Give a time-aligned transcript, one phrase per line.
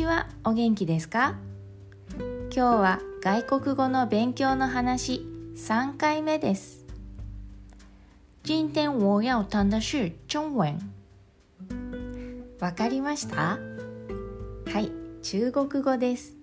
[0.00, 1.34] ちはお元気ですか？
[2.16, 5.26] 今日は外国語の勉強の話
[5.56, 6.86] 3回目です。
[8.42, 10.78] 今天我要谈的是中文。
[12.60, 13.58] わかりました？
[14.72, 14.90] はい
[15.22, 16.34] 中国語です。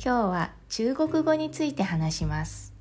[0.00, 2.72] 今日は中国語について話します。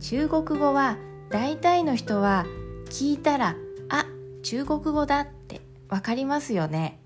[0.00, 0.96] 中国語は
[1.28, 2.46] 大体の人は
[2.86, 3.54] 聞いたら
[3.90, 4.06] あ
[4.42, 6.98] 中国語だってわかりますよね。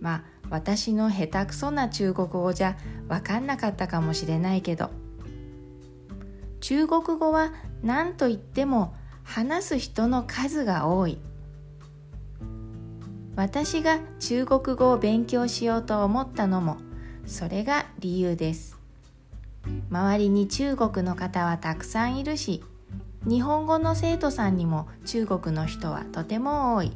[0.00, 2.76] まあ私の下手くそな中国語じゃ
[3.08, 4.90] 分かんなかったかもしれないけど。
[6.60, 8.94] 中国語は何と言っても
[9.24, 11.18] 話す人の数が多い。
[13.34, 16.76] 私が中国語を勉強しようと思ったのも
[17.24, 18.78] それが理由です。
[19.88, 22.62] 周りに中国の方はたくさんいるし
[23.26, 26.92] 日本語の生徒さんにも中国の人はとても多い。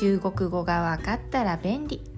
[0.00, 2.15] 中国語が分かったら便利。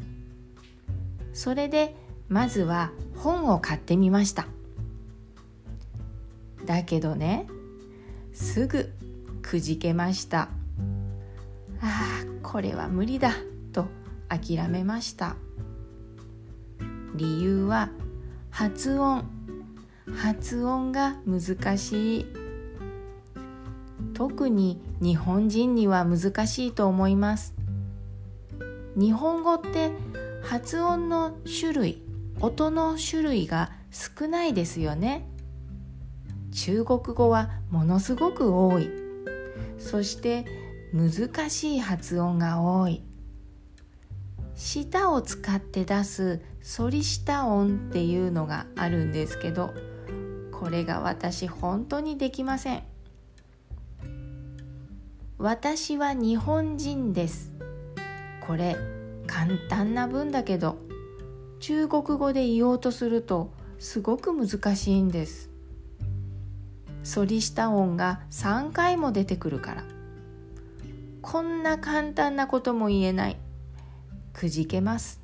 [1.38, 1.94] それで
[2.28, 4.48] まずは本を買ってみました。
[6.66, 7.46] だけどね
[8.32, 8.92] すぐ
[9.40, 10.48] くじけました。
[11.80, 13.30] ああこれは無理だ
[13.72, 13.86] と
[14.28, 15.36] 諦めました。
[17.14, 17.90] 理由は
[18.50, 19.24] 発音。
[20.16, 22.26] 発音が難しい。
[24.12, 27.54] 特に日本人には難しいと思います。
[28.96, 29.92] 日本語って
[30.48, 32.02] 発音の種類
[32.40, 35.28] 音の種類が少ないですよね。
[36.54, 38.88] 中国語はものすごく多い。
[39.78, 40.46] そして
[40.94, 43.02] 難しい発音が多い。
[44.54, 46.40] 舌を使って出す
[46.78, 49.74] 反り舌音っていうのがあるんですけど
[50.50, 52.82] これが私本当にできません。
[55.36, 57.52] 私は日本人です。
[58.46, 58.78] これ
[59.28, 60.78] 簡単な文だけど
[61.60, 65.50] 中国語で言おうとするとすごく難しいんです。
[67.04, 69.84] 反りした音が3回も出てくるから。
[71.22, 73.36] こんな簡単なことも言えない。
[74.32, 75.20] くじけます。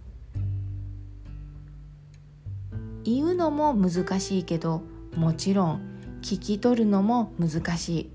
[3.05, 4.83] 言うのも難しいけど
[5.15, 5.81] もちろん
[6.23, 8.13] 聞き取るのも難しい。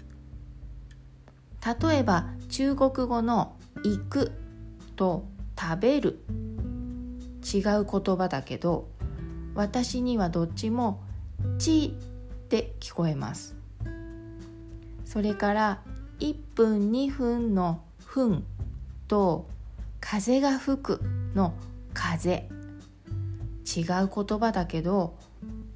[1.81, 4.31] 例えば中国語の「行く」
[4.95, 5.25] と
[5.59, 6.19] 「食べる」
[7.43, 8.87] 違う言葉だけど
[9.55, 11.03] 私にはどっちも
[11.59, 11.97] 「ち」
[12.45, 13.55] って聞こえます。
[15.03, 15.81] それから
[16.19, 18.45] 1分2分の「分」
[19.09, 19.47] と
[19.99, 21.01] 「風が吹く」
[21.35, 21.53] の
[21.93, 22.47] 「風」
[23.65, 25.15] 違う言葉だけど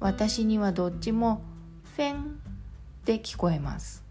[0.00, 1.42] 私にはどっちも
[1.96, 4.04] 「フェン」って聞こえます。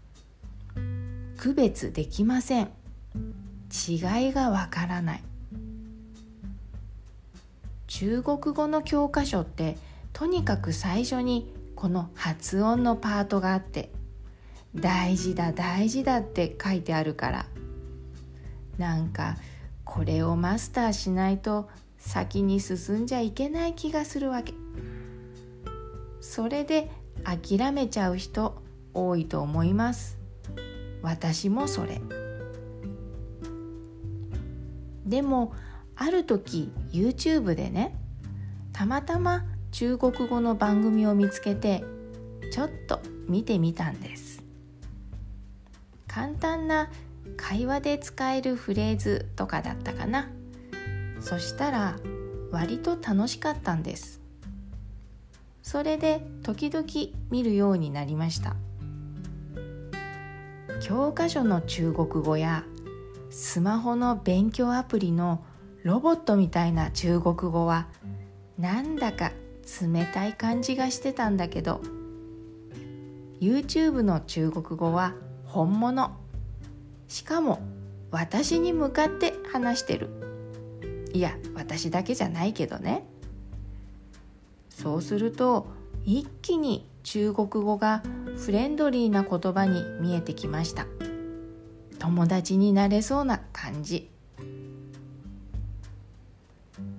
[1.36, 2.70] 区別できません。
[3.88, 5.24] 違いがわからない。
[7.96, 9.78] 中国語の教科書って
[10.12, 13.92] とにかく最初にこの発音のパートがあって
[14.74, 17.46] 大事だ大事だって書いてあるから。
[18.78, 19.36] なんか
[19.84, 24.54] これをマスターしないと先に進んじゃいけない気がするわけ。
[26.20, 26.90] それで
[27.22, 28.60] 諦めちゃう人
[28.92, 30.18] 多いと思います。
[31.00, 32.00] 私もそれ。
[35.06, 35.54] でも
[35.96, 37.96] ある時 YouTube でね
[38.72, 41.84] たまたま中国語の番組を見つけて
[42.52, 44.42] ちょっと見てみたんです。
[46.06, 46.90] 簡単な
[47.36, 50.28] 会話で使えるフレーズとかだったかな。
[51.20, 51.96] そしたら
[52.52, 54.20] 割と楽しかったんです。
[55.62, 56.86] それで時々
[57.30, 58.54] 見るようになりました。
[60.80, 62.64] 教科書の中国語や
[63.30, 65.42] スマホの勉強アプリの
[65.84, 67.88] ロボットみたいな中国語は
[68.58, 69.32] なんだか
[69.82, 71.82] 冷たい感じがしてたんだけど。
[73.38, 75.12] YouTube の中国語は
[75.44, 76.16] 本物。
[77.06, 77.60] しかも
[78.10, 80.08] 私に向かって話してる。
[81.12, 83.06] いや私だけじゃないけどね。
[84.70, 85.66] そうすると
[86.06, 88.02] 一気に中国語が
[88.38, 90.86] フレンドリーな言葉に見えてきました。
[91.98, 94.13] 友達になれそうな感じ。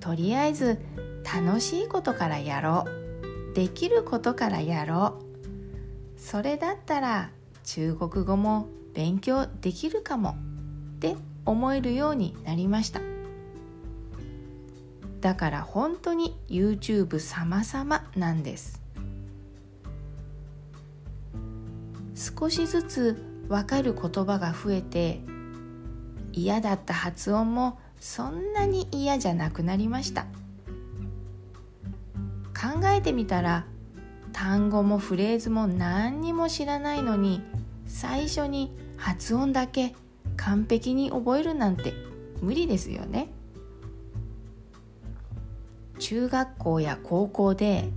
[0.05, 0.77] とりあえず
[1.23, 2.85] 楽しいことからやろ
[3.51, 3.55] う。
[3.55, 5.17] できることからやろ
[6.15, 6.21] う。
[6.21, 7.31] それだったら
[7.63, 10.37] 中国語も勉強できるかも
[10.97, 13.01] って思えるようになりました。
[15.21, 18.83] だから本当に YouTube 様々なんです。
[22.13, 25.21] 少しずつわかる言葉が増えて
[26.31, 30.27] 嫌だった発音もそんなに嫌じゃなくなりました。
[32.53, 33.65] 考えてみたら
[34.31, 37.41] 単語もフレーズも何にも知らないのに
[37.87, 39.95] 最初に発音だけ
[40.37, 41.93] 完璧に覚えるなんて
[42.41, 43.29] 無理ですよね。
[45.97, 47.89] 中学校や高校で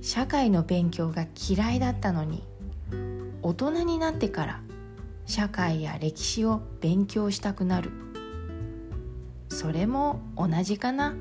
[0.00, 2.42] 社会の勉強が嫌いだったのに
[3.42, 4.62] 大人になってから
[5.26, 8.09] 社会や歴史を勉強したくなる。
[9.50, 11.14] それも同じかな。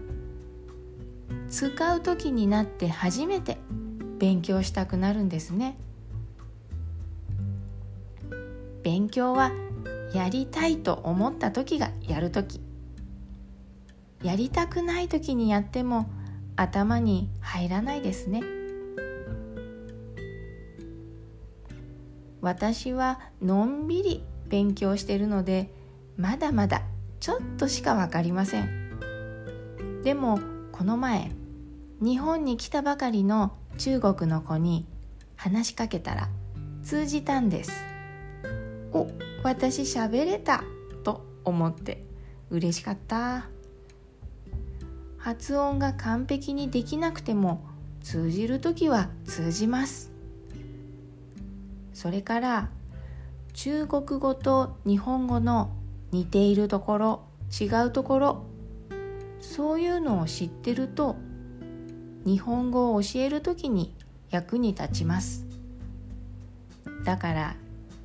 [1.49, 3.57] 使う時になって初めて
[4.19, 5.77] 勉強したくなるんですね。
[8.83, 9.51] 勉強は
[10.13, 12.61] やりたいと思った時がやる時。
[14.23, 16.09] やりたくない時にやっても
[16.55, 18.43] 頭に入らないですね。
[22.41, 25.71] 私はのんびり勉強してるので
[26.15, 26.83] まだまだ
[27.19, 30.01] ちょっとしか分かりません。
[30.03, 30.39] でも
[30.71, 31.31] この前
[32.01, 34.85] 日本に来たばかりの中国の子に
[35.35, 36.29] 話しかけたら
[36.83, 37.71] 通じたんです。
[38.93, 39.07] お
[39.43, 40.63] 私喋れた
[41.03, 42.03] と思って
[42.49, 43.47] 嬉しかった。
[45.17, 47.65] 発音が完璧にできなくても
[48.01, 50.11] 通じる時は通じます。
[51.93, 52.69] それから
[53.53, 55.75] 中国語と日本語の
[56.11, 57.21] 似ているところ
[57.59, 58.45] 違うところ
[59.41, 61.15] そういうのを知ってると
[62.25, 63.95] 日本語を教える時に
[64.29, 65.45] 役に立ちます。
[67.03, 67.55] だから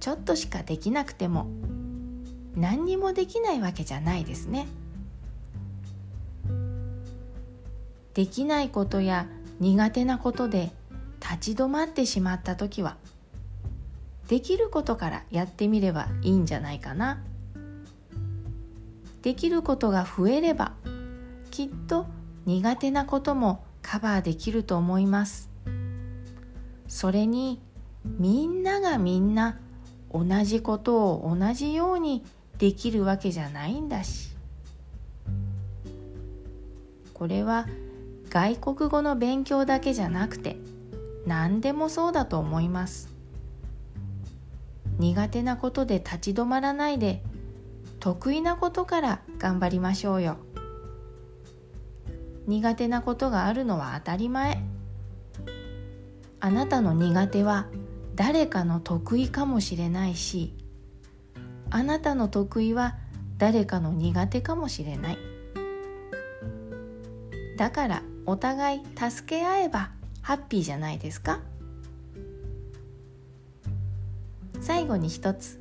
[0.00, 1.46] ちょっとしかできなくても
[2.54, 4.66] 何にもできないわけじゃないですね。
[8.14, 9.26] できないことや
[9.58, 10.70] 苦手なことで
[11.20, 12.96] 立ち止まってしまった時は
[14.28, 17.22] できることからやってみればいいんじゃないかな。
[19.24, 20.74] できることが増えれば
[21.50, 22.06] きっと
[22.44, 25.48] 苦手なこともカバーできると思います。
[26.88, 27.62] それに
[28.04, 29.58] みんながみんな
[30.12, 32.22] 同じことを同じように
[32.58, 34.36] できるわけじゃないんだし。
[37.14, 37.66] これは
[38.28, 40.58] 外国語の勉強だけじゃなくて
[41.26, 43.08] 何でもそうだと思います。
[44.98, 47.22] 苦手なことで立ち止まらないで
[48.04, 50.36] 得意なことから頑張りましょうよ。
[52.46, 54.62] 苦手なことがあるのは当たり前。
[56.38, 57.66] あなたの苦手は
[58.14, 60.52] 誰かの得意かもしれないし
[61.70, 62.96] あなたの得意は
[63.38, 65.18] 誰かの苦手かもしれない。
[67.56, 71.40] だからお互い助け合えばハッピーじゃないですか。
[74.60, 75.58] 最後に一つ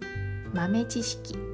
[0.53, 1.52] 豆知識。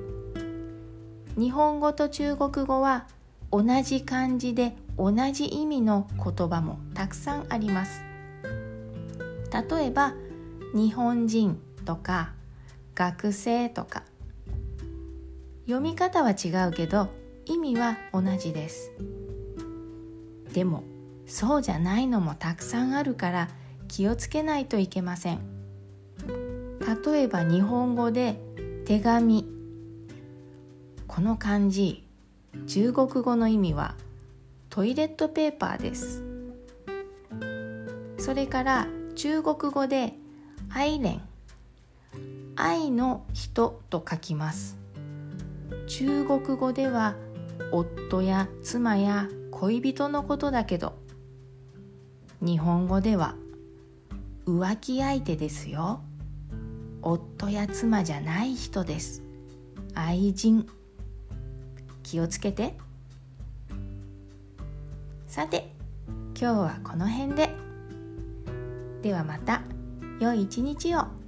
[1.40, 3.08] 日本語と中国語は
[3.50, 8.02] 同じ漢字で同じ意味の言葉もたくさんあります。
[9.50, 10.16] 例えば
[10.76, 12.34] 日本人とか
[12.94, 14.04] 学生とか。
[15.66, 17.08] 読み方は違うけど
[17.46, 18.92] 意味は同じです。
[20.52, 20.84] でも
[21.26, 23.48] そうじゃないのもたくさんあるから
[23.88, 25.40] 気をつけないといけません。
[27.06, 28.42] 例えば日本語で
[28.86, 29.59] 手紙。
[31.10, 32.04] この漢字
[32.68, 33.96] 中国語の意味は
[34.70, 36.24] トイレットペーパーです。
[38.20, 40.14] それから中国語で
[40.70, 41.20] 愛恋
[42.56, 44.78] 愛の人と書きます。
[45.88, 47.16] 中国語では
[47.72, 50.94] 夫や妻や恋人のことだけど。
[52.40, 53.34] 日本語では
[54.46, 56.02] 浮気相手ですよ。
[57.02, 59.24] 夫や妻じゃない人です。
[59.96, 60.70] 愛人。
[62.10, 62.74] 気をつけて。
[65.28, 65.72] さて
[66.36, 67.50] 今日はこの辺で。
[69.04, 69.62] ではまた
[70.20, 71.19] 良い一日を。